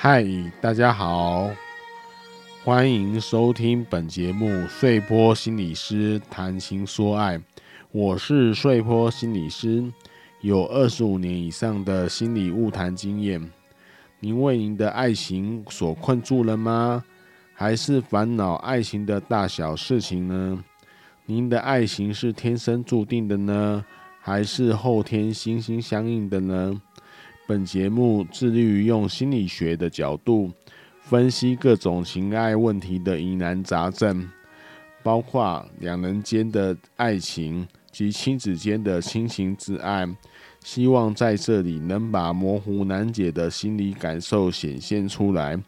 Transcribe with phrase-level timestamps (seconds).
[0.00, 0.24] 嗨，
[0.60, 1.50] 大家好，
[2.62, 7.36] 欢迎收听本节目《穗波心理师谈情说爱》，
[7.90, 9.92] 我是穗波心理师，
[10.40, 13.44] 有二十五年以上的心理误谈经验。
[14.20, 17.02] 您为您的爱情所困住了吗？
[17.52, 20.64] 还是烦恼爱情的大小事情呢？
[21.26, 23.84] 您的爱情是天生注定的呢？
[24.20, 26.80] 还是后天心心相印的呢？
[27.48, 30.52] 本节目致力于用心理学的角度
[31.00, 34.28] 分析各种情爱问题的疑难杂症，
[35.02, 40.06] 包括两人间的爱情及亲子间的亲情之爱。
[40.62, 45.58] 希望在这里能把模糊难解的心理感受显现出来，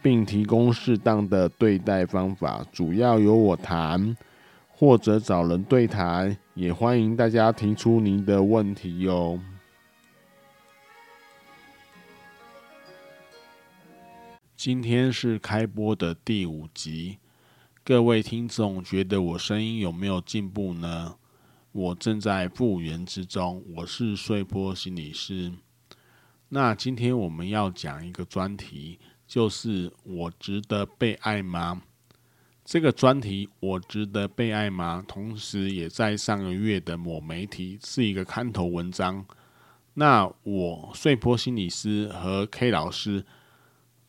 [0.00, 2.64] 并提供适当的对待方法。
[2.72, 4.16] 主要由我谈，
[4.70, 6.34] 或者找人对谈。
[6.54, 9.38] 也欢迎大家提出您的问题哟。
[14.58, 17.18] 今天是开播的第五集，
[17.84, 21.14] 各位听众觉得我声音有没有进步呢？
[21.70, 23.62] 我正在复原之中。
[23.76, 25.52] 我是睡波心理师。
[26.48, 31.80] 那今天我们要讲一个专题，就是我值得被爱吗？
[32.64, 35.04] 这个专题我值得被爱吗？
[35.06, 39.24] 同时也在上个月的某媒体是一个刊头文章。
[39.94, 43.24] 那我睡波心理师和 K 老师，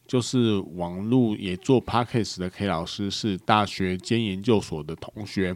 [0.10, 5.56] 就是网络也做 Podcast 的 K 老师，是大学兼研究所的同学。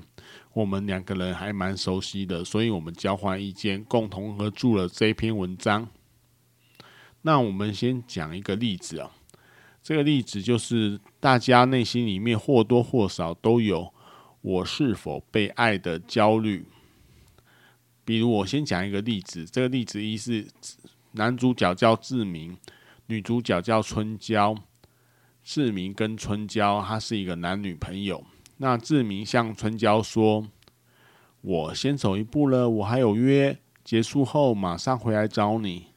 [0.54, 5.90] 我们两个人还蛮熟悉的，所以我们交换意见，共同合著了这篇文章。
[7.24, 9.10] 那我们先讲一个例子啊。
[9.82, 13.92] 这个例子就是大家内心里面或多或少都有
[14.42, 16.64] 我是否被爱的焦虑。
[18.06, 20.46] 比如我先讲一个例子，这个例子一是
[21.14, 22.56] 男主角叫志明，
[23.08, 24.56] 女主角叫春娇。
[25.44, 28.24] 志明跟春娇他是一个男女朋友。
[28.58, 30.48] 那志明向春娇说
[31.42, 35.88] ：“我先走一步了，我还有约，结束后马上回来找你。”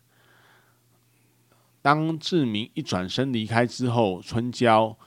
[1.80, 4.98] 当志明一转身离开之后，春娇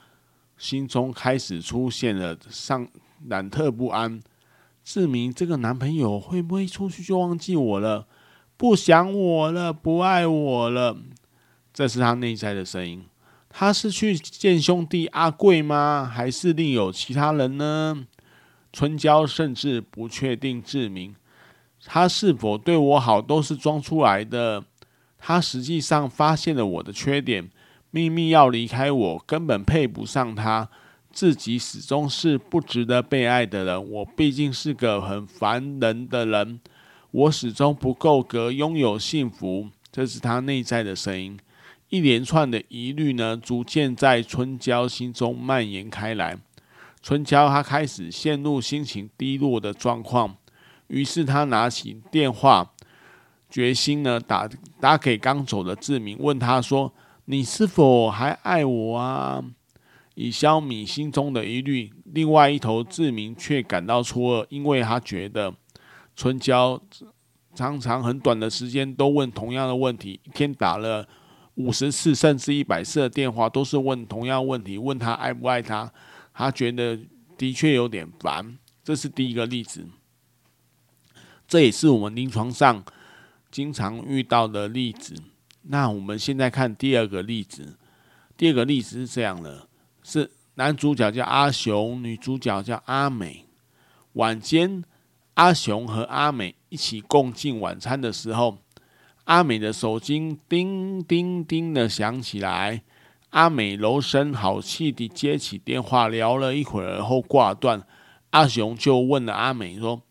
[0.57, 2.87] 心中开始出现了上
[3.27, 4.21] 忐忑不安。
[4.81, 8.07] 志明这个男朋友会不会出去就忘记我了，
[8.55, 10.97] 不想我了，不爱我了？
[11.79, 13.05] 这是他内在的声音。
[13.47, 16.11] 他是去见兄弟阿贵吗？
[16.13, 18.05] 还是另有其他人呢？
[18.73, 21.15] 春娇甚至不确定志明
[21.85, 24.61] 他是否对我好，都是装出来的。
[25.17, 27.49] 他实际上发现了我的缺点，
[27.91, 30.67] 秘密要离开我，根本配不上他，
[31.13, 33.89] 自己始终是不值得被爱的人。
[33.89, 36.59] 我毕竟是个很烦人的人，
[37.11, 39.69] 我始终不够格拥有幸福。
[39.89, 41.39] 这是他内在的声音，
[41.89, 46.37] 一连串的疑虑呢，逐渐在春娇心中蔓延开来。
[47.01, 50.37] 春娇她开始陷入心情低落的状况，
[50.87, 52.71] 于是她拿起电话。
[53.49, 54.47] 决心呢，打
[54.79, 56.93] 打给刚走的志明，问他说
[57.25, 59.43] ：“你是否还爱我啊？”
[60.13, 61.91] 以消弭心中的疑虑。
[62.03, 65.51] 另外一头，志明却感到错愕，因为他觉得
[66.15, 66.79] 春娇
[67.55, 71.07] 常常很短的时间都问同样的问题，一天打了
[71.59, 75.91] 五十次甚至一百次的电话，都是问同样问题，问他爱不爱他。
[76.33, 76.97] 他觉得
[77.37, 78.57] 的确有点烦。
[78.81, 79.85] 这是第一个例子，
[81.45, 82.83] 这也是我们临床上。
[83.51, 85.15] 经常遇到的例子，
[85.63, 87.77] 那我们现在看第二个例子。
[88.37, 89.67] 第二个例子是这样的：
[90.03, 93.45] 是男主角叫阿雄，女主角叫阿美。
[94.13, 94.83] 晚间，
[95.33, 98.59] 阿雄和阿美一起共进晚餐的时候，
[99.29, 102.81] 阿美的手机叮叮叮的响起来。
[103.29, 107.85] 阿美柔声好气地接起电话，聊了一会儿后挂断。
[108.31, 110.01] 阿雄就问了阿美说：“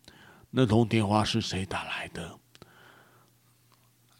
[0.51, 2.39] 那通电话是谁打来的？”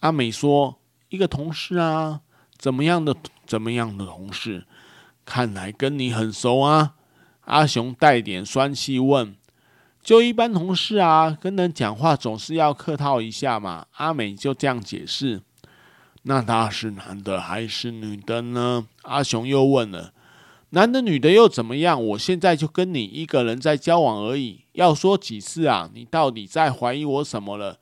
[0.02, 2.20] 阿美说：“一个同事啊，
[2.58, 4.68] 怎么样的怎么样的同事？
[5.24, 6.96] 看来跟你很熟啊。”
[7.48, 9.38] 阿雄带点酸气问
[10.02, 15.42] ：“就一般同事啊，跟人讲话总是要客套一下嘛。”阿美就这样解释。
[16.24, 18.88] 那他是男的还是女的呢？
[19.04, 20.14] 阿雄又问了
[20.72, 22.04] ：“男的女的又怎么样？
[22.08, 25.90] 我现在就跟你一个人在交往而已，要说几次啊？
[25.94, 27.80] 你到底在怀疑我什么了？”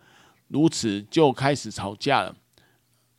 [0.49, 2.35] 如此就开始吵架了。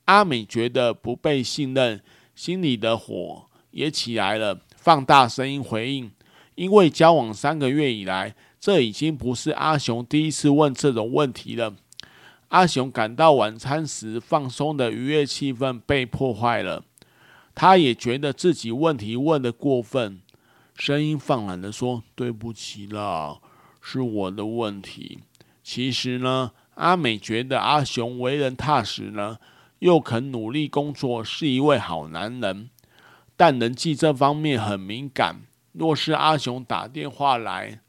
[0.06, 2.00] 阿美觉得不被信任，
[2.34, 6.10] 心里的火也起来了，放大声音回应。
[6.54, 11.74] 因为交往三个月以来，这已经不是阿雄第一次问这种问题了。
[12.48, 16.84] 阿雄感到晚餐时放松的愉悦气氛被破坏了。
[17.54, 20.20] 他也觉得自己问题问得过分，
[20.74, 23.38] 声音放软的说：“对不起啦，
[23.80, 25.18] 是我的问题。”
[25.62, 29.38] 其实呢，阿美觉得阿雄为人踏实呢，
[29.80, 32.70] 又肯努力工作，是一位好男人，
[33.36, 35.42] 但人际这方面很敏感。
[35.72, 37.80] 若是阿雄打电话来，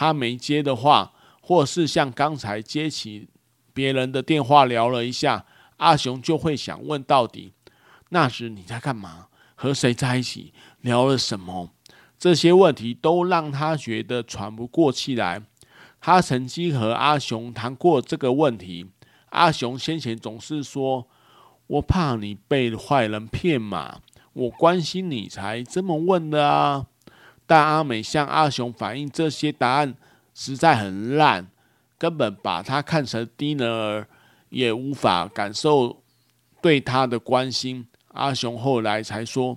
[0.00, 3.28] 他没接的话，或是像刚才接起
[3.74, 5.44] 别人的电话聊了一下，
[5.78, 7.52] 阿雄就会想问到底。
[8.10, 9.26] 那时你在干嘛？
[9.56, 10.52] 和谁在一起？
[10.82, 11.70] 聊了什么？
[12.16, 15.42] 这些问题都让他觉得喘不过气来。
[16.00, 18.86] 他曾经和阿雄谈过这个问题。
[19.30, 21.08] 阿雄先前总是说
[21.66, 23.98] ：“我怕你被坏人骗嘛，
[24.32, 26.86] 我关心你才这么问的啊。”
[27.48, 29.94] 但阿美向阿雄反映这些答案
[30.34, 31.48] 实在很烂，
[31.96, 34.06] 根本把他看成低能儿，
[34.50, 36.02] 也无法感受
[36.60, 37.88] 对他的关心。
[38.08, 39.56] 阿雄后来才说：“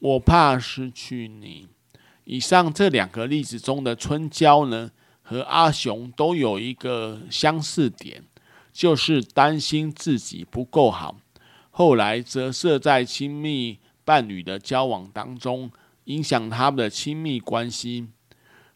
[0.00, 1.68] 我怕失去你。”
[2.24, 4.90] 以上这两个例子中的春娇呢，
[5.22, 8.24] 和阿雄都有一个相似点，
[8.72, 11.16] 就是担心自己不够好，
[11.70, 15.70] 后来折射在亲密伴侣的交往当中，
[16.06, 18.08] 影响他们的亲密关系。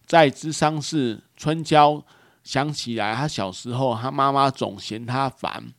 [0.06, 2.05] 在咨商室，春娇
[2.44, 5.73] 想起来，她小时候，她妈妈总嫌她烦，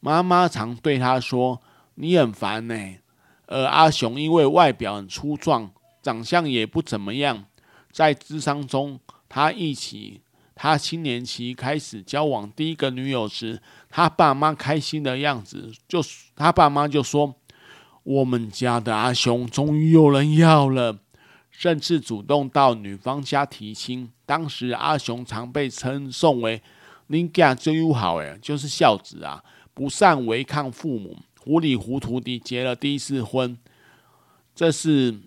[0.00, 1.60] 妈妈常对她说。
[1.96, 2.74] 你很烦呢、
[3.46, 5.70] 而阿雄因为外表很粗壮，
[6.00, 7.44] 长相也不怎么样，
[7.92, 8.98] 在咨商中，
[9.28, 10.22] 他一起，
[10.54, 13.60] 他青年期开始交往第一个女友时，
[13.90, 16.00] 他爸妈开心的样子，就
[16.34, 17.34] 他爸妈就说
[18.02, 20.98] ：“我们家的阿雄终于有人要了。”
[21.50, 24.10] 甚至主动到女方家提亲。
[24.24, 26.62] 当时阿雄常被称颂为
[27.10, 29.44] “恁囝最友好”诶，就是孝子啊，
[29.74, 31.18] 不善违抗父母。
[31.38, 33.58] 糊里糊涂地结了第一次婚，
[34.54, 35.20] 这是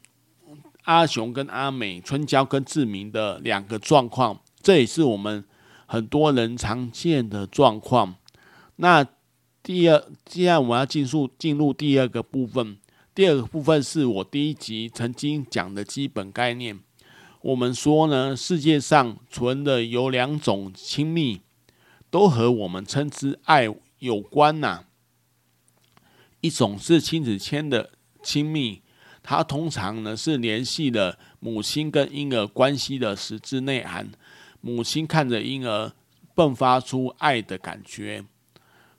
[0.85, 5.43] 阿雄跟阿美、春娇跟志明的两个状况，这也是我们
[5.85, 8.15] 很多人常见的状况。
[8.77, 9.05] 那
[9.63, 12.77] 第二，既然我们要进入进入第二个部分，
[13.15, 16.77] 第二个部分是我第一集曾经讲的基本概念。
[17.41, 21.39] 我们说呢，世界上存的有两种亲密，
[22.09, 24.83] 都和我们称之爱有关呐、
[26.41, 28.81] 一种是亲子间的亲密，
[29.21, 34.11] 它通常呢是联系了母亲跟婴儿关系的实质内涵。
[34.59, 35.93] 母亲看着婴儿
[36.35, 38.25] 迸发出爱的感觉，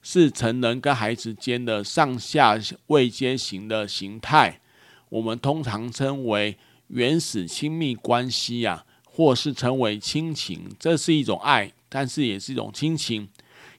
[0.07, 4.61] 是成人跟孩子间的上下位阶型的形态。
[5.09, 6.59] 我们通常称为
[6.89, 10.71] 原始亲密关系呀、啊，或是称为亲情。
[10.79, 13.29] 这是一种爱，但是也是一种亲情，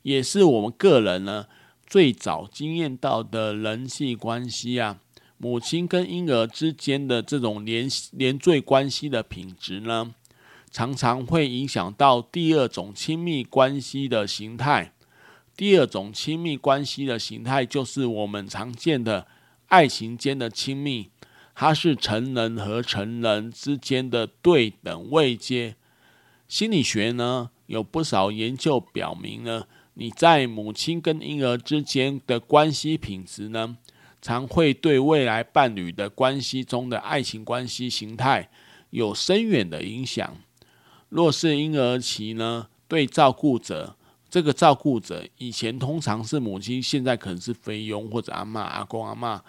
[0.02, 1.46] 也是我们个人呢。
[1.86, 5.00] 最早经验到的人际关系啊，
[5.38, 10.16] 母亲跟婴儿之间的这种连连缀关系的品质呢，
[10.72, 14.94] 常常会影响到第二种亲密关系的形态。
[15.58, 19.26] 第二种亲密关系的形态就是我们常见的
[19.68, 21.10] 爱情间的亲密，
[21.54, 25.76] 它是成人和成人之间的对等位阶。
[26.48, 29.66] 心理学呢，有不少研究表明呢。
[29.98, 33.78] 你在母亲跟婴儿之间的关系品质呢，
[34.22, 38.50] 常会对未来伴侣的关系中的爱情关系形态
[38.90, 40.36] 有深远的影响。
[41.08, 43.96] 若是婴儿期呢，对照顾者，
[44.36, 49.40] 这个照顾者以前通常是母亲，现在可能是菲佣或者阿嬷、阿公、阿嬷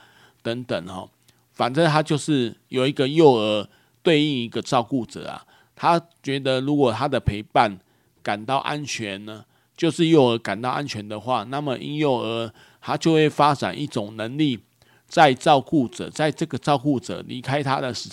[0.45, 1.11] 等等哦。
[1.53, 3.69] 反正他就是有一个幼儿
[4.01, 7.77] 对应一个照顾者啊，他觉得如果他的陪伴
[8.23, 9.45] 感到安全呢，
[9.77, 14.61] 就是幼儿感到安全的话，那么婴幼儿他就会发展一种能力，
[15.09, 18.11] 在照顾者在这个照顾者离开他的时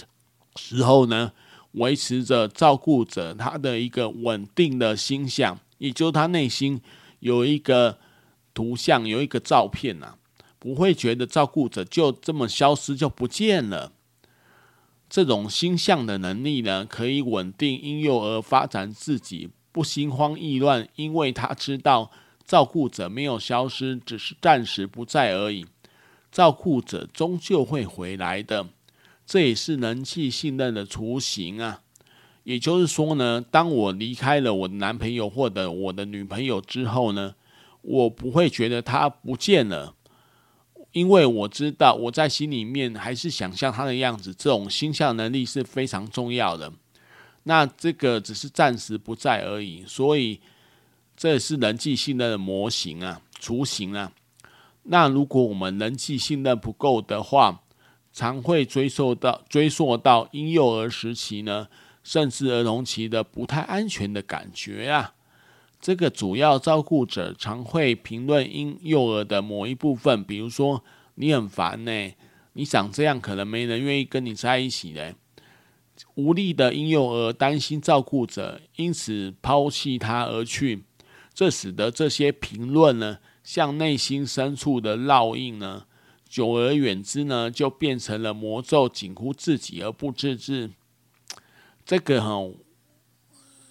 [0.55, 1.31] 时候呢，
[1.73, 6.79] 维持着照顾者他的一个稳定的心象，也就是他内心
[7.19, 7.99] 有一个
[8.53, 10.17] 图像，有一个照片呐、啊，
[10.57, 13.91] 不会觉得照顾者就这么消失就不见了。
[15.09, 19.49] 这种心象的能力呢，可以稳定婴幼儿发展自己。
[19.73, 22.11] 不心慌意乱，因为他知道
[22.45, 25.65] 照顾者没有消失，只是暂时不在而已。
[26.31, 28.67] 照顾者终究会回来的，
[29.25, 31.81] 这也是人际信任的雏形啊。
[32.43, 37.35] 也就是说呢，当我离开了我的男朋友或者我的女朋友之后呢，
[37.81, 39.95] 我不会觉得他不见了，
[40.91, 44.33] 因为我知道我在心里面还是想象他的样子。
[44.33, 46.71] 这种心象能力是非常重要的。
[47.43, 50.39] 那这个只是暂时不在而已，所以
[51.17, 54.11] 这是人际信任的模型啊、雏形啊。
[54.83, 57.61] 那如果我们人际信任不够的话，
[58.13, 61.67] 常会追溯到追溯到婴幼儿时期呢，
[62.03, 65.15] 甚至儿童期的不太安全的感觉啊。
[65.81, 70.83] 这个主要照顾者常会评论婴幼儿的某一部分，比如说
[71.15, 72.11] 你很烦呢，
[72.53, 75.15] 你长这样可能没人愿意跟你在一起嘞。
[76.15, 80.83] 无力的婴幼儿担心照顾者因此抛弃他而去，
[81.33, 85.85] 这使得这些评论呢，像内心深处的烙印呢，
[86.27, 90.71] 久而远之呢，就变成了魔咒，紧箍自己而不自知。
[91.85, 92.53] 这个哈、哦，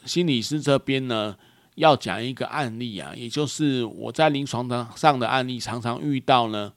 [0.04, 1.36] 心理师这边呢，
[1.74, 6.72] 要讲一个案例啊，也就是我在临床的上的案例，常常遇到呢，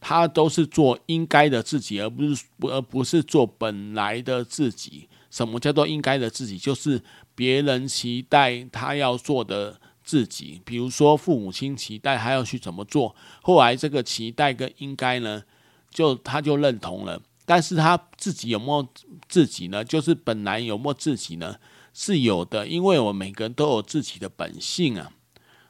[0.00, 5.08] 他都是做应该的自己，而不是而不是做本来的自己。
[5.30, 6.56] 什么叫做应该的自己？
[6.58, 7.02] 就是
[7.34, 9.80] 别人期待他要做的。
[10.06, 15.42] 自己，比如说父母亲期待他要去怎么做，后来这个期待跟应该呢，
[15.88, 18.88] 就他就认同了，但是他自己有没有
[19.28, 19.84] 自己呢？
[19.84, 21.56] 就是本来有没有自己呢？
[21.92, 25.12] 是有的，因为我们每个人都有自己的本性啊，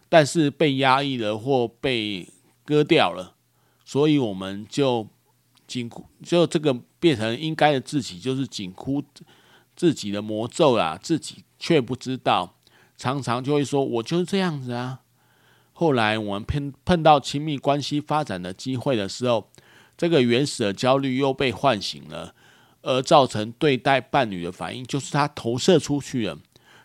[0.08, 2.28] 但是被压抑了或被
[2.64, 3.34] 割掉了，
[3.84, 5.06] 所以我们就
[5.66, 9.02] 紧箍，就这个变成应该的自己，就是紧箍
[9.76, 12.54] 自己的魔咒啊，自己却不知道。
[12.96, 15.00] 常常就会说，我就是这样子啊。
[15.72, 19.50] 后来我们碰碰到亲密关系发展的机会的时候，
[19.96, 22.34] 这个原始的焦虑又被唤醒了，
[22.82, 26.38] 而造成对待伴侣的反应就是他投射出去了。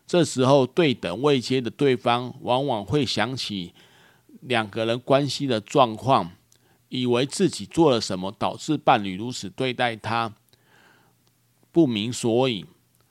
[0.05, 3.73] 这时候对等未接的对方往往会想起
[4.41, 6.31] 两个人关系的状况，
[6.89, 10.33] 以为自己做了什么导致伴侣如此对待他，
[11.71, 12.65] 不明所以。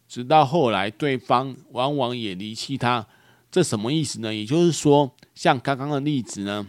[0.09, 3.07] 直到后来，对方往往也离弃他，
[3.51, 4.35] 这什么意思呢？
[4.35, 6.67] 也就是说，像刚刚的例子呢，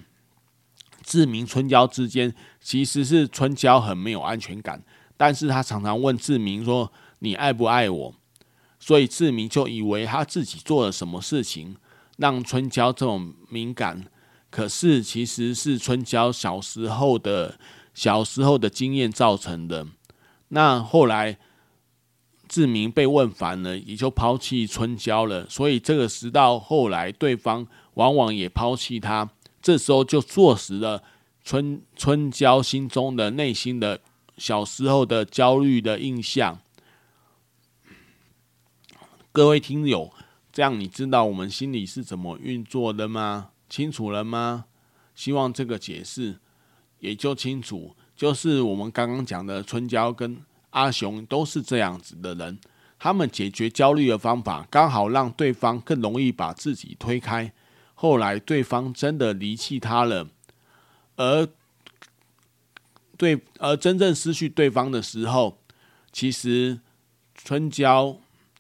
[1.09, 4.83] 志明春娇之间其实是春娇很没有安全感，
[5.17, 8.13] 但是他常常问志明说：“你爱不爱我？”
[8.79, 11.75] 所以志明就以为他自己做了什么事情
[12.17, 14.05] 让春娇这种敏感，
[14.51, 17.57] 可是其实是春娇小时候的
[17.95, 19.87] 小时候的经验造成的。
[20.49, 21.39] 那后来。
[22.51, 25.47] 志明被问烦了，也就抛弃春娇了。
[25.47, 29.29] 所以这个时到后来，对方往往也抛弃他。
[29.61, 31.03] 这时候就坐实了
[31.43, 34.01] 春春娇心中的内心的
[34.37, 36.59] 小时候的焦虑的印象。
[39.31, 40.13] 各位听友，
[40.51, 43.49] 这样你知道我们心里是怎么运作的吗？
[43.69, 44.65] 清楚了吗？
[45.15, 46.39] 希望这个解释
[46.99, 47.95] 也就清楚。
[48.15, 50.41] 就是我们刚刚讲的春娇跟。
[50.71, 52.59] 阿雄都是这样子的人，
[52.99, 57.51] 他们解决焦虑的方法刚好让对方更容易把自己推开。
[58.01, 60.29] 后来对方真的离弃他了，
[61.17, 61.45] 而
[63.17, 65.57] 对而真正失去对方的时候，
[66.13, 66.79] 其实
[67.35, 68.15] 春娇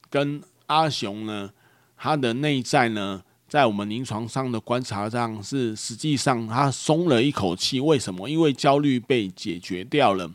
[0.09, 1.53] 跟阿雄呢，
[1.95, 7.79] 他的内在呢，在我们临床上的观察上是实际上他松了一口气。
[7.79, 8.27] 为什么？
[8.27, 10.29] 因为焦虑被解决掉了。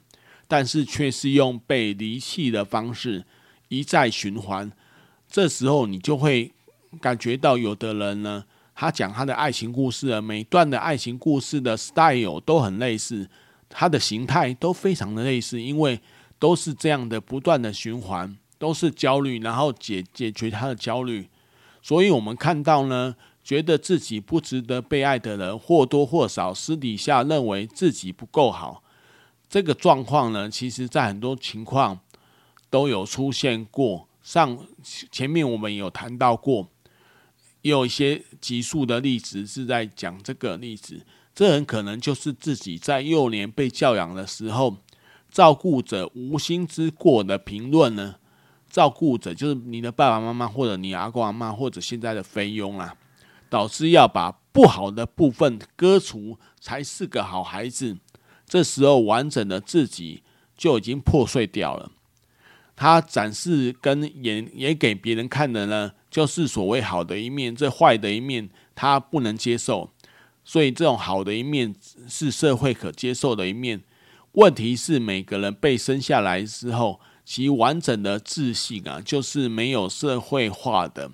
[0.49, 3.27] 但是却是用被离弃的方式
[3.69, 4.73] 一再循环，
[5.29, 6.53] 这时候你就会
[7.03, 8.45] 感觉到，有的人呢，
[8.75, 13.29] 他讲他的爱情故事啊，每段的爱情故事的 style 都很类似，
[13.69, 16.01] 他的形态都非常的类似，因为
[16.39, 21.29] 都是这样的不断的循环，都是焦虑，然后解解决他的焦虑，
[21.81, 28.83] 所以我们看到呢，觉得自己不值得被爱的人，或多或少私底下认为自己不够好。
[29.49, 32.01] 这个状况呢，其实在很多情况
[32.69, 34.09] 都有出现过。
[34.21, 34.59] 上
[35.13, 36.67] 前面我们有谈到过，
[37.61, 41.01] 有一些极速的例子是在讲这个例子。
[41.35, 44.77] 这很可能就是自己在幼年被教养的时候，
[45.31, 48.17] 照顾者无心之过的评论呢。
[48.69, 52.95] 照顾者就是你的爸爸妈妈，或者你阿公阿妈，或者现在的菲佣啦，
[53.49, 57.97] 导致要把不好的部分割除，才是个好孩子。
[58.47, 60.23] 这时候，完整的自己
[60.55, 61.91] 就已经破碎掉了。
[62.77, 69.91] 他展示跟演也给别人看的呢，就是所谓好的一面，这坏的一面他不能接受。
[70.45, 71.75] 所以，这种好的一面
[72.09, 73.83] 是社会可接受的一面。
[74.35, 81.11] 问题是，每个人被生下来之后，其完整的自信啊，就是没有社会化的。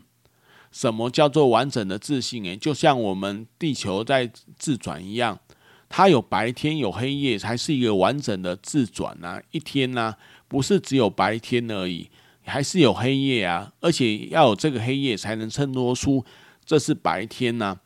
[0.70, 2.44] 什么叫做完整的自信？
[2.44, 5.40] 诶，就像我们地球在自转一样。
[5.88, 9.42] 它有白天有黑夜，才是一个完整的自转啊！
[9.50, 12.10] 一天呢、啊，不是只有白天而已，
[12.44, 13.72] 还是有黑夜啊！
[13.80, 16.24] 而且要有这个黑夜，才能衬托出
[16.64, 17.80] 这是白天呐、啊。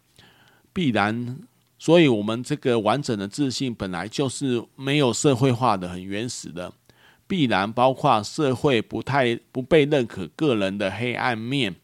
[0.72, 1.38] 必然
[1.78, 6.72] 所以，我们这个完整的自信本来就是没有社会化的、很原始的，
[7.26, 11.74] 必然包括社会不太不被认可个人的黑暗面，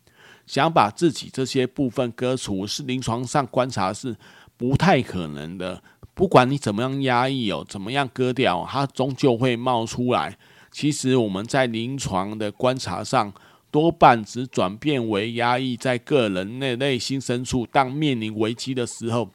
[0.46, 4.16] 想把自己这些部分割除，是临床上观察是
[4.56, 5.82] 不太可能的。
[6.14, 10.36] 不管你怎么样压抑哦，怎么样割掉，它终究会冒出来。
[10.70, 13.32] 其实我们在临床的观察上，
[13.70, 19.30] 多半只转变为压抑在个人内内心深处，当面临危机的时候。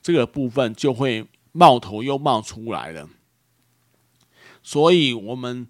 [0.00, 3.08] 这个部分就会冒头又冒出来了，
[4.62, 5.66] 所以我们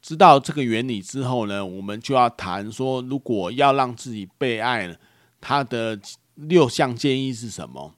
[0.00, 4.96] 知道这个原理之后呢，我们就要谈说，如果要让自己被爱，
[5.40, 5.98] 它的
[6.36, 7.96] 六项建议是什么？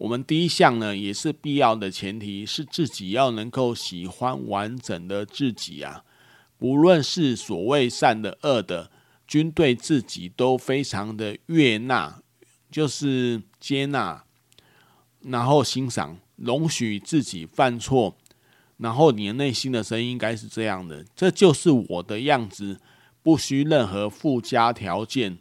[0.00, 6.04] 我们第一项呢，也是必要的前提是自己要能够喜欢完整的自己啊，
[6.56, 8.90] 不论是所谓善的恶的，
[9.26, 12.22] 均对自己都非常的悦纳，
[12.70, 14.24] 就是接纳。
[15.20, 18.16] 然后欣赏，容许自己犯错，
[18.78, 22.80] 然后你的内心的声音应该是这样的：这就是我的样子，
[23.22, 25.36] 不需任何附加条件。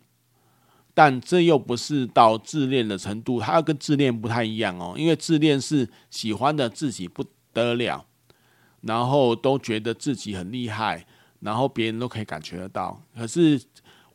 [1.02, 4.96] 但这又不是到自恋的程度，它跟自恋不太一样哦。
[4.98, 8.06] 因为自恋是喜欢的自己不得了，
[8.82, 11.06] 然后都觉得自己很厉害，
[11.40, 13.02] 然后别人都可以感觉得到。
[13.16, 13.62] 可是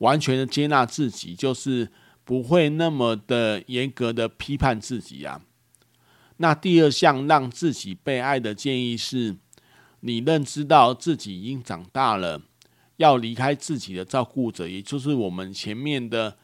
[0.00, 1.90] 完全的接纳自己，就是
[2.22, 5.40] 不会那么的严格的批判自己啊。
[6.36, 9.36] 那第二项让自己被爱的建议是，
[10.00, 12.42] 你认知到自己已经长大了，
[12.98, 16.36] 要离开自己的照顾者，也就是我们前面的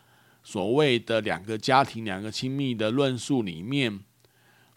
[0.43, 4.01] 所谓的两个家庭、两个亲密的论述里面，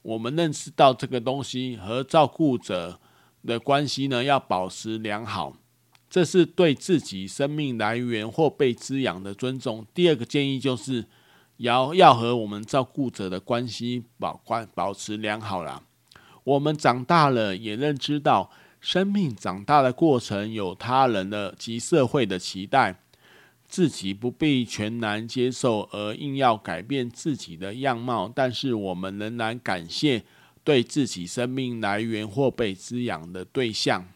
[0.02, 3.00] 我们认识到这个东西和照顾者
[3.46, 5.56] 的关系呢，要保持良好，
[6.10, 9.86] 这是对自己生命来源或被滋养的尊重。
[9.94, 11.06] 第二个建议就是。
[11.58, 15.84] 要要和我们照顾者的关系保关保持良好啦。
[16.44, 18.50] 我们长大了，也认知到
[18.82, 23.00] 生命长大的过程有他人的及社会的期待，
[23.74, 28.32] 自己不必全然接受而硬要改变自己的样貌。
[28.36, 30.22] 但是我们仍然感谢
[30.64, 34.08] 对自己生命来源或被滋养的对象。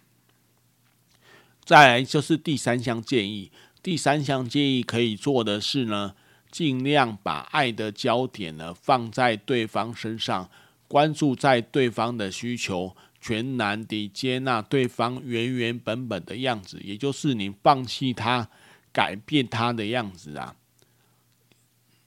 [1.66, 6.14] 再来就是第三项建议，第三项建议可以做的是呢。
[6.50, 10.50] 尽量把爱的焦点呢放在对方身上，
[10.88, 18.50] 关注在对方的需求，全然地接纳对方原原本本的样子，也就是你放弃他，
[18.98, 20.56] 改变他的样子啊。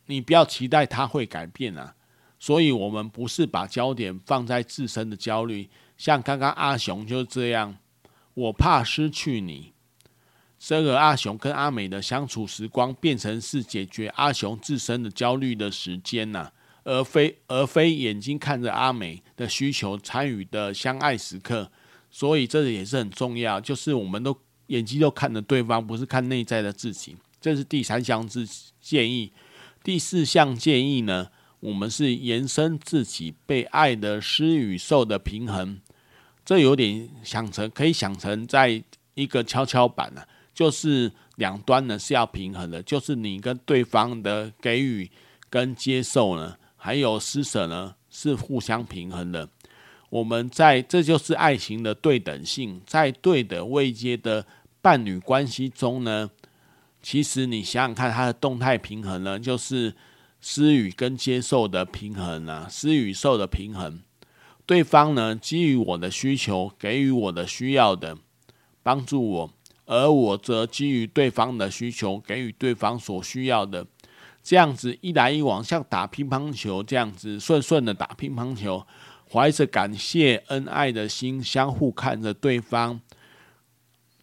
[0.06, 1.94] 你不要期待他会改变啊。
[2.40, 7.76] 所以，我们不是把焦点放在自身的焦虑，像刚刚阿雄就这样，
[8.34, 9.72] 我怕失去你。
[10.58, 16.52] 这个阿雄跟阿美的相处时光，变成是解决阿雄自身的焦虑的时间呐、啊，
[16.84, 21.70] 而非而非眼睛看着阿美的需求参与的相爱时刻。
[22.10, 24.36] 所以这也是很重要，就是我们都
[24.70, 27.16] 眼睛都看着对方，不是看内在的自己。
[27.40, 28.48] 这是第三项之
[28.80, 29.32] 建议。
[29.82, 31.28] 第四项建议呢，
[31.58, 35.80] 我们是延伸自己被爱的施与受的平衡。
[36.44, 38.82] 这有点想成，可以想成在
[39.14, 40.22] 一个跷跷板呢、
[40.54, 45.10] 就是两端呢是要平衡的，就是你跟对方的给予
[45.48, 49.48] 跟接受呢，还有施舍呢是互相平衡的。
[50.10, 54.44] 我们在这就是爱情的对等性，在对的位阶的
[54.82, 56.30] 伴侣关系中呢，
[57.02, 59.94] 其实你想想看，它的动态平衡呢，就是
[60.40, 64.00] 施与跟接受的平衡啊，施与受的平衡。
[64.64, 68.16] 对方呢基于我的需求，给予我的需要的，
[68.82, 69.50] 帮助我。
[69.86, 73.84] 而我则基于对方的需求，给予对方所需要的，
[74.40, 78.86] 这样子一来一往，像打乒乓球这样子顺顺的打乒乓球，
[79.32, 83.00] 怀着感谢恩爱的心，相互看着对方，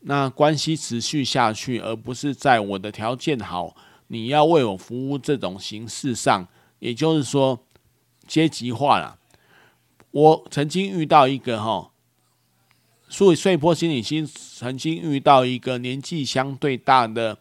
[0.01, 3.75] 那关系持续下去，而不是在我的条件好，
[4.07, 6.47] 你要为我服务这种形式上，
[6.79, 7.65] 也就是说
[8.25, 9.17] 阶级化了。
[10.11, 11.91] 我曾经遇到一个哈。
[13.09, 17.37] 所以，穗波心理师曾经遇到一个年纪相对大的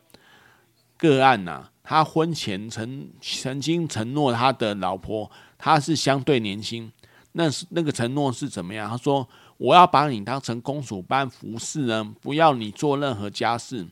[0.97, 6.93] 个案呐、啊，他婚前曾曾经承诺他的老婆，他是相对年轻，
[7.39, 8.89] 那是那个承诺是怎么样？
[8.89, 13.87] 他说：“我要把你当成公主般服侍呢，不要你做任何家事。”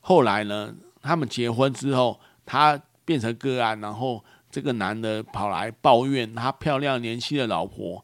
[0.00, 8.02] 后来呢，他们结婚之后，他变成个案，然后这个男的跑来抱怨他漂亮年轻的老婆。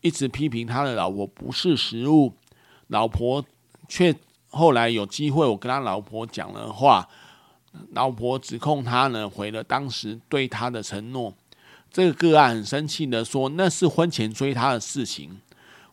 [0.00, 2.32] 一直批评他的老婆不是食物，
[2.86, 3.44] 老婆
[3.88, 4.14] 却
[4.48, 7.06] 后来有机会，我跟他老婆讲了话，
[7.90, 11.34] 老婆指控他呢毁了当时对他的承诺。
[11.90, 15.40] 这个个案很生气的说：“那是婚前追他的事情，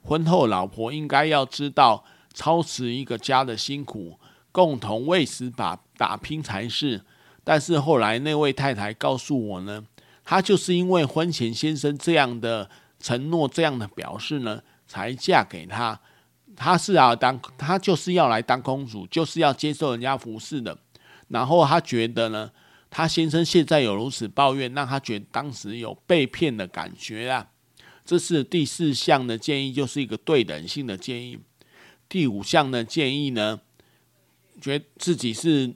[0.02, 2.04] 婚后老婆应该要知道
[2.34, 4.20] 操持一个家的辛苦，
[4.52, 7.02] 共同为此把打拼才是。”
[7.44, 9.86] 但是后来那位太太告诉我呢，
[10.24, 16.00] 她就是因为婚前先生这样的承诺、这样的表示呢，才嫁给他。
[16.56, 20.76] 她是要当，她就是要来当公主，就是要接受人家服侍的。
[21.28, 22.50] 然后她觉得呢，
[22.96, 27.50] 她先生现在有如此抱怨，让她觉得当时有被骗的感觉啊。
[28.06, 31.38] 这是第四项的建议，就是一个对等性的建议。
[32.08, 33.60] 第五项的建议呢，
[34.62, 35.74] 觉得自己是。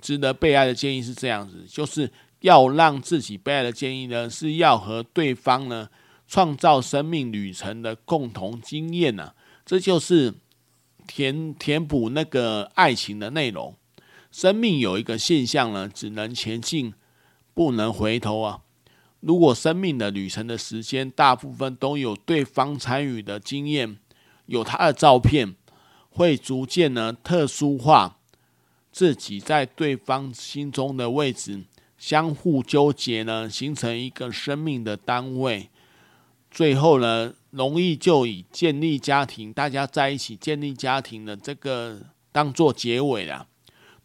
[0.00, 2.08] 值得被爱的建议是这样子，就是
[2.42, 5.88] 要让自己被爱的建议呢，是要和对方呢
[6.28, 9.34] 创造生命旅程的共同经验呢、啊，
[9.66, 10.32] 这就是
[11.08, 13.74] 填填补那个爱情的内容。
[14.30, 16.92] 生命有一个现象呢，只能前进，
[17.54, 18.60] 不能回头啊。
[19.20, 23.98] 如果生命的旅程的时间大部分都有对方参与的经验，
[24.46, 25.56] 有他的照片，
[26.10, 28.16] 会逐渐呢特殊化。
[28.90, 31.62] 自己在对方心中的位置，
[31.96, 35.68] 相互纠结呢，形成一个生命的单位。
[36.50, 42.00] 最后呢，容易就以建立家庭，大家在一起建立家庭的这个
[42.32, 43.46] 当做结尾了。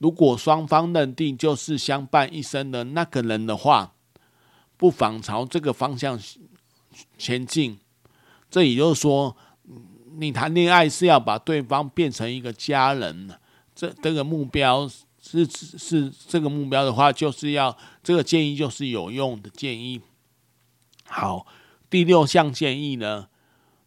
[0.04, 3.94] 如果双方认定就是相伴一生的那个人的话，
[4.76, 6.20] 不妨朝这个方向
[7.18, 7.80] 前进。
[8.52, 9.34] 这也就是说，
[10.18, 13.30] 你谈恋爱是要把对方变成一个家人。
[13.74, 20.02] 这这个目标是是这个目标的话，就是要这个建议就是有用的建议。
[21.06, 21.48] 好，
[21.90, 23.30] 第六项建议呢，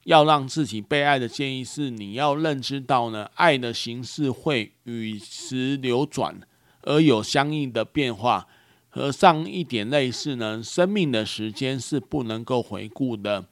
[0.07, 6.41] 要让自己被爱的建议是，你要认知到呢，爱的形式会与时流转，
[6.83, 8.47] 而有相应的变化。
[8.89, 13.47] 和上一点类似呢，生命的时间是不能够回顾的。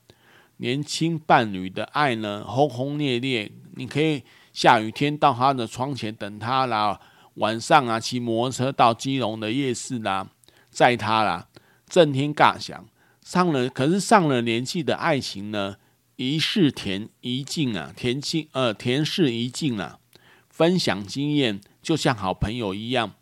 [0.59, 4.23] 年轻伴侣的爱呢，轰轰烈烈，你可以。
[4.55, 7.01] 下雨天到他的窗前等他啦，
[7.35, 10.29] 晚上啊骑摩托车到基隆的夜市啦，
[10.71, 11.49] 载他啦，
[11.88, 12.87] 震天尬响。
[13.21, 15.75] 上了可是上了年纪的爱情呢，
[16.16, 19.98] 一世甜一静啊，甜心呃甜事一静啊，
[20.48, 23.14] 分享经验就像好朋友一样，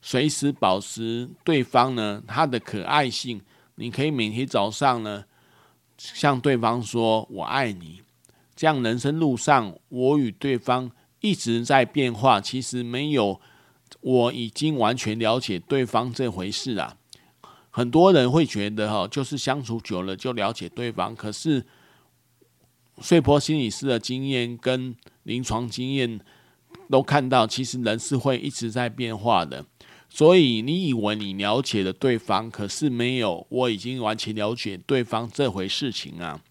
[0.00, 3.42] 随时保持对方呢他的可爱性。
[3.74, 5.24] 你可以每天早上呢
[5.96, 8.02] 向对方说我爱你。
[8.54, 10.90] 这样人生路上，我与对方
[11.20, 13.40] 一直在变化，其实没有
[14.00, 16.96] 我已经完全了解对方这回事啊。
[17.70, 21.66] 很多人会觉得哈，就是相处久了就了解对方，可是
[23.00, 26.20] 睡波心理师的经验跟临床经验
[26.90, 29.64] 都看到，其实人是会一直在变化的。
[30.08, 36.42] 所以你以为你了解了对方，可是没有，我已经完全了解对方这回事情啊。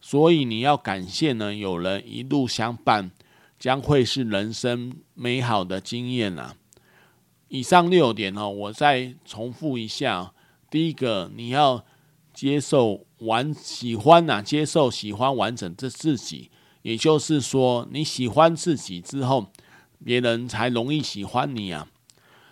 [0.00, 3.10] 所以你要感谢呢，有人一路相伴，
[3.58, 6.54] 将会是人生美好的经验啊。
[7.48, 10.32] 以上六点哦，我再重复一下。
[10.70, 11.84] 第一个，你要
[12.42, 16.50] 接受完喜欢呐，接受喜欢完整的自己，
[16.82, 19.46] 也就是说，你喜欢自己之后，
[20.04, 21.86] 别人才容易喜欢你啊。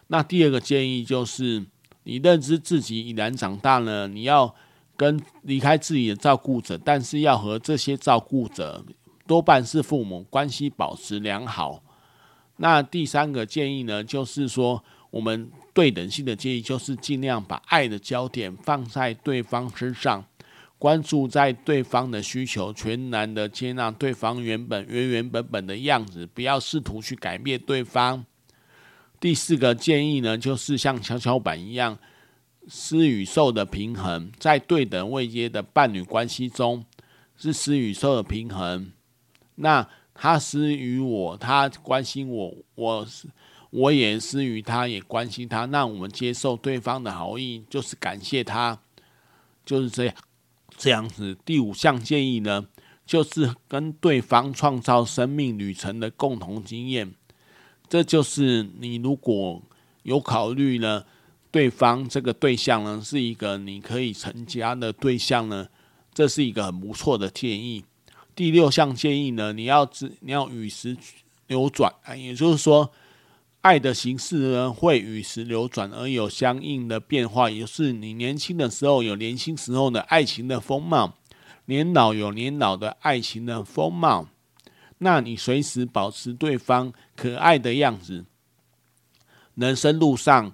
[0.06, 1.66] 那第二个建议就是，
[2.04, 4.54] 你认知自己已然长大了，你要。
[4.96, 8.84] 跟离开自己的照顾者，但是要和这些照顾者
[9.26, 11.82] 多半是父母关系保持良好。
[12.58, 20.24] 那第三个建议呢，就是说我们对等性的建议，就是尽量把爱的焦点放在对方身上，
[20.78, 28.24] 关注在对方的需求，全然的接纳对方原本原原本本的样子，不要试图去改变对方。
[29.18, 31.98] 第四个建议呢，就是像跷跷板一样。
[32.68, 36.84] 施与受的平衡，在对等位阶的伴侣关系中，
[37.34, 38.92] 是施与受的平衡。
[39.56, 43.26] 那他施于我，他关心我，我是
[43.70, 45.64] 我也施与他，也关心他。
[45.64, 48.78] 那我们接受对方的好意，就是感谢他，
[49.64, 50.14] 就是这样
[50.76, 51.36] 这样子。
[51.44, 52.66] 第五项建议呢，
[53.06, 57.14] 就是跟对方创造生命旅程的共同经验。
[57.88, 59.62] 这就是你如果
[60.02, 61.04] 有考虑呢。
[61.52, 65.66] 对方这个对象呢，是一个你可以成家的对象呢，
[66.14, 67.84] 这是一个很不错的建议。
[68.36, 70.96] 第六项建议呢，你要知你要与时
[71.48, 72.92] 流转，也就是说，
[73.60, 81.18] 爱的形式呢会与时流转而有相应的变化，也就是你年轻的时候有年轻时候的爱情的风貌，
[81.66, 84.28] 年老有年老的爱情的风貌，
[84.98, 88.24] 那你随时保持对方可爱的样子，
[89.54, 90.52] 人生路上。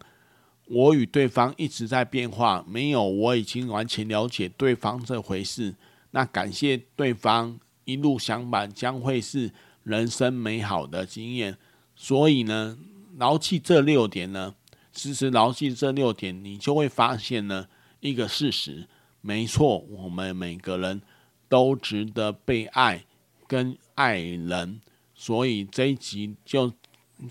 [0.68, 5.72] 我与对方一直在变化，没有我已经完全了解对方这回事。
[6.10, 9.52] 那感谢对方一路相伴，将会是
[9.84, 11.56] 人生美好的经验。
[11.94, 12.76] 所以呢，
[13.18, 14.54] 牢记这六点呢，
[14.92, 17.66] 时时牢记这六点，你就会发现呢
[18.00, 18.86] 一个事实：
[19.20, 21.02] 没错，我们每个人
[21.48, 23.04] 都值得被爱
[23.46, 24.80] 跟爱人。
[25.14, 26.72] 所以这一集就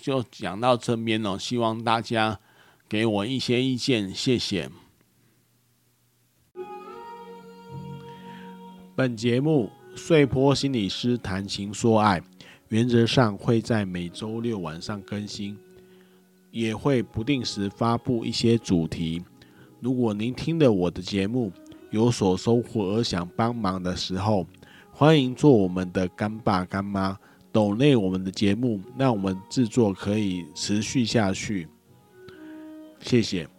[0.02, 2.40] 就讲到这边哦，希望大家。
[2.88, 4.70] 给我一些意见，谢谢。
[8.96, 12.22] 本节目碎波心理师谈情说爱，
[12.68, 15.58] 原则上会在每周六晚上更新，
[16.56, 19.22] 也会不定时发布一些主题。
[19.82, 21.52] 如果您听了我的节目
[21.92, 24.48] 有所收获而想帮忙的时候，
[24.94, 27.20] 欢迎做我们的干爸干妈，
[27.52, 31.68] 抖内我们的节目，让我们制作可以持续下去。
[33.02, 33.55] 谢谢。